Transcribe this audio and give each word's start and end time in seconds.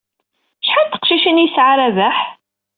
Acḥal 0.63 0.85
n 0.87 0.91
teqcicin 0.91 1.41
ay 1.41 1.45
yesɛa 1.47 1.73
Rabaḥ? 1.79 2.17